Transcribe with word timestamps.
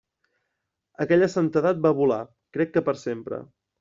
Aquella 1.05 1.29
santedat 1.33 1.83
va 1.87 1.93
volar, 2.01 2.19
crec 2.59 2.75
que 2.79 2.85
per 2.89 2.97
sempre. 3.07 3.45